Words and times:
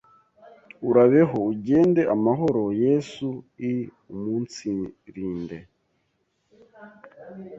urabeho, 0.89 1.37
ugende 1.51 2.01
amahoro, 2.15 2.63
Yesu 2.83 3.27
iumunsirinde 3.69 5.57